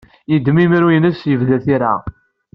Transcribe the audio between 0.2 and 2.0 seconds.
Yeddem imru-nnes, yebda tira.